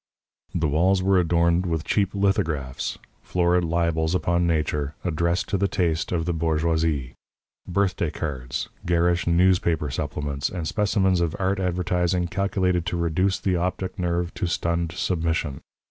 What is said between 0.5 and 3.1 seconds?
The walls were adorned with cheap lithographs